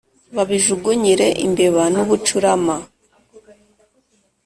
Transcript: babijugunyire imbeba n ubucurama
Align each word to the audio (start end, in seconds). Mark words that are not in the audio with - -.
babijugunyire 0.35 1.27
imbeba 1.45 1.83
n 1.93 1.95
ubucurama 2.03 2.75